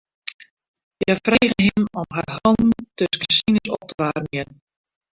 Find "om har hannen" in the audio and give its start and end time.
2.03-2.73